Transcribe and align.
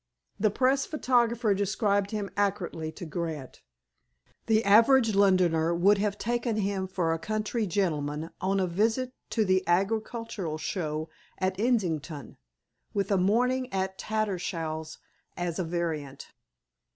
The 0.39 0.49
press 0.49 0.83
photographer 0.87 1.53
described 1.53 2.09
him 2.09 2.31
accurately 2.35 2.91
to 2.93 3.05
Grant. 3.05 3.61
The 4.47 4.65
average 4.65 5.13
Londoner 5.13 5.75
would 5.75 5.99
have 5.99 6.17
taken 6.17 6.55
him 6.55 6.87
for 6.87 7.13
a 7.13 7.19
county 7.19 7.67
gentleman 7.67 8.31
on 8.41 8.59
a 8.59 8.65
visit 8.65 9.13
to 9.29 9.45
the 9.45 9.63
Agricultural 9.67 10.57
Show 10.57 11.07
at 11.37 11.59
Islington, 11.59 12.37
with 12.95 13.11
a 13.11 13.17
morning 13.19 13.71
at 13.71 13.99
Tattersall's 13.99 14.97
as 15.37 15.59
a 15.59 15.63
variant. 15.63 16.29